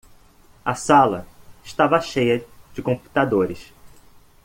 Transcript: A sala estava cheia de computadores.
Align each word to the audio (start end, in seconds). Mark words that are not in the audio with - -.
A 0.65 0.73
sala 0.73 1.27
estava 1.63 2.01
cheia 2.01 2.43
de 2.73 2.81
computadores. 2.81 3.71